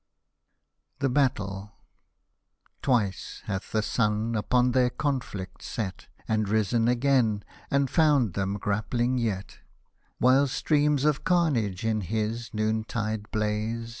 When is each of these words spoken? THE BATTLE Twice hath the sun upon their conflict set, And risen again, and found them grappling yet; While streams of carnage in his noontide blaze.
THE 0.97 1.09
BATTLE 1.09 1.73
Twice 2.81 3.43
hath 3.45 3.71
the 3.71 3.83
sun 3.83 4.33
upon 4.35 4.71
their 4.71 4.89
conflict 4.89 5.61
set, 5.61 6.07
And 6.27 6.49
risen 6.49 6.87
again, 6.87 7.43
and 7.69 7.87
found 7.87 8.33
them 8.33 8.55
grappling 8.57 9.19
yet; 9.19 9.59
While 10.17 10.47
streams 10.47 11.05
of 11.05 11.23
carnage 11.23 11.85
in 11.85 12.01
his 12.01 12.51
noontide 12.51 13.29
blaze. 13.29 13.89